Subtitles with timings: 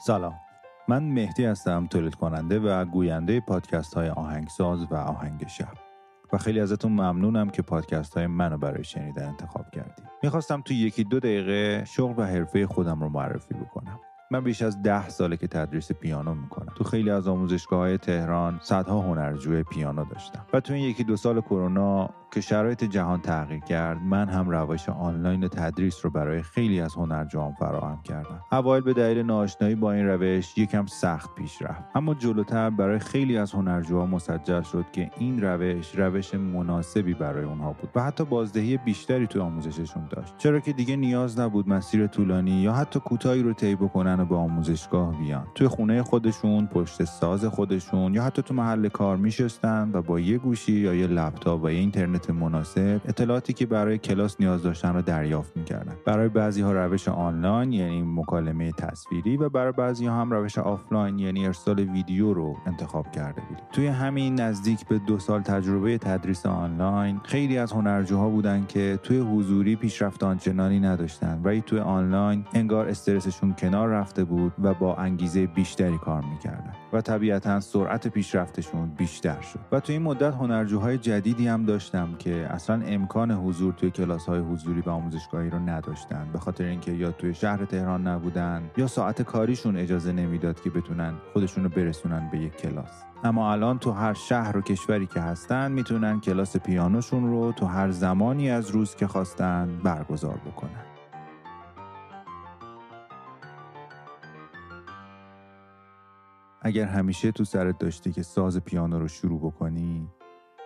[0.00, 0.34] سلام.
[0.88, 5.72] من مهدی هستم تولید کننده و گوینده پادکست های آهنگساز و آهنگ شب.
[6.32, 11.04] و خیلی ازتون ممنونم که پادکست های منو برای شنیدن انتخاب کردید می‌خواستم تو یکی
[11.04, 14.00] دو دقیقه شغل و حرفه خودم رو معرفی بکنم.
[14.30, 16.72] من بیش از ده ساله که تدریس پیانو می‌کنم.
[16.76, 20.46] تو خیلی از آموزشگاه های تهران صدها هنرجوی پیانو داشتم.
[20.52, 24.88] و تو این یکی دو سال کرونا که شرایط جهان تغییر کرد من هم روش
[24.88, 28.40] آنلاین تدریس رو برای خیلی از هنرجوان فراهم کردم.
[28.52, 31.82] اوایل به دلیل ناآشنایی با این روش یکم سخت پیش رفت.
[31.94, 37.72] اما جلوتر برای خیلی از هنرجوها مسجل شد که این روش روش مناسبی برای اونها
[37.72, 40.34] بود و حتی بازدهی بیشتری تو آموزششون داشت.
[40.38, 44.36] چرا که دیگه نیاز نبود مسیر طولانی یا حتی کوتاهی رو طی بکنن و به
[44.36, 45.46] آموزشگاه بیان.
[45.54, 50.38] توی خونه خودشون پشت ساز خودشون یا حتی تو محل کار میشستن و با یه
[50.38, 55.02] گوشی یا یه لپتاپ و یه اینترنت مناسب اطلاعاتی که برای کلاس نیاز داشتن رو
[55.02, 55.94] دریافت می‌کردن.
[56.04, 61.18] برای بعضی ها روش آنلاین یعنی مکالمه تصویری و برای بعضی ها هم روش آفلاین
[61.18, 63.64] یعنی ارسال ویدیو رو انتخاب کرده بودیم.
[63.72, 69.18] توی همین نزدیک به دو سال تجربه تدریس آنلاین خیلی از هنرجوها بودن که توی
[69.18, 71.40] حضوری پیشرفت آنچنانی نداشتن.
[71.44, 77.00] ولی توی آنلاین انگار استرسشون کنار رفته بود و با انگیزه بیشتری کار می‌کردن و
[77.00, 79.60] طبیعتا سرعت پیشرفتشون بیشتر شد.
[79.72, 84.40] و توی این مدت هنرجوهای جدیدی هم داشتم که اصلا امکان حضور توی کلاس های
[84.40, 89.22] حضوری و آموزشگاهی رو نداشتن به خاطر اینکه یا توی شهر تهران نبودن یا ساعت
[89.22, 93.04] کاریشون اجازه نمی‌داد که بتونن خودشون رو برسونن به یک کلاس.
[93.24, 97.90] اما الان تو هر شهر و کشوری که هستن می‌تونن کلاس پیانوشون رو تو هر
[97.90, 100.84] زمانی از روز که خواستن برگزار بکنن.
[106.62, 110.08] اگر همیشه تو سرت داشتی که ساز پیانو رو شروع بکنی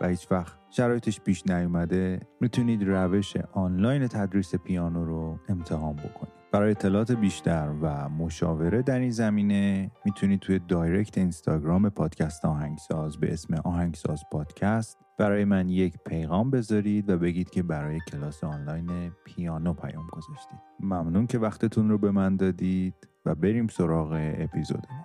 [0.00, 6.32] و هیچ وقت شرایطش پیش نیومده می‌تونید روش آنلاین تدریس پیانو رو امتحان بکنید.
[6.52, 13.32] برای اطلاعات بیشتر و مشاوره در این زمینه می‌تونید توی دایرکت اینستاگرام پادکست آهنگساز به
[13.32, 19.72] اسم آهنگساز پادکست برای من یک پیغام بذارید و بگید که برای کلاس آنلاین پیانو
[19.74, 20.58] پیام گذاشتید.
[20.80, 25.04] ممنون که وقتتون رو به من دادید و بریم سراغ اپیزودمون.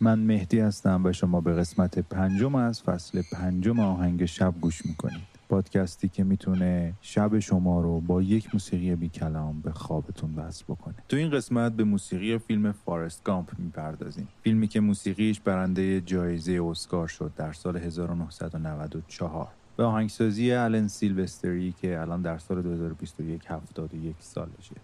[0.00, 5.38] من مهدی هستم و شما به قسمت پنجم از فصل پنجم آهنگ شب گوش می‌کنید.
[5.48, 10.94] پادکستی که می‌تونه شب شما رو با یک موسیقی بی کلام به خوابتون وصل بکنه.
[11.08, 14.28] تو این قسمت به موسیقی فیلم فارست گامپ می‌پردازیم.
[14.42, 22.00] فیلمی که موسیقیش برنده جایزه اسکار شد در سال 1994 به آهنگسازی آلن سیلوستری که
[22.00, 24.76] الان در سال 2021 71 سالشه.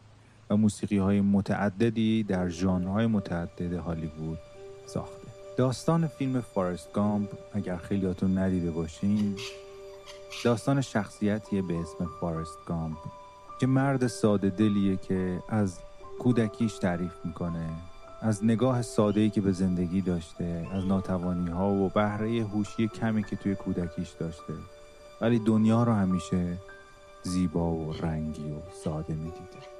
[0.50, 4.38] و موسیقی های متعددی در ژانرهای متعدد هالیوود
[4.86, 5.28] ساخته.
[5.56, 9.36] داستان فیلم فارست گامپ اگر خیلیاتون ندیده باشین
[10.44, 12.96] داستان شخصیتیه به اسم فارست گامپ
[13.60, 15.78] که مرد ساده دلیه که از
[16.18, 17.68] کودکیش تعریف می‌کنه
[18.20, 23.24] از نگاه ساده ای که به زندگی داشته از ناتوانی ها و بهره هوشی کمی
[23.24, 24.54] که توی کودکیش داشته.
[25.20, 26.58] ولی دنیا رو همیشه
[27.22, 29.73] زیبا و رنگی و ساده می‌دیده.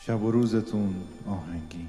[0.00, 0.94] شب و روزتون
[1.26, 1.88] آهنگین.